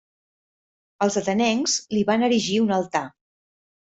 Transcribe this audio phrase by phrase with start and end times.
[1.05, 3.03] Els atenencs li van erigir un altar.